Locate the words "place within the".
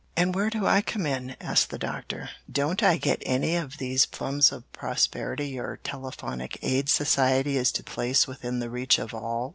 7.83-8.71